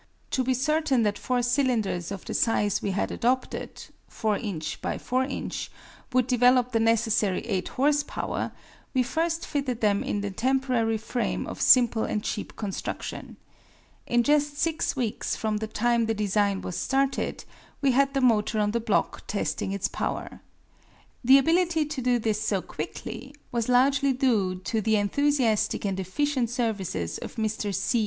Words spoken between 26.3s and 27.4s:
services of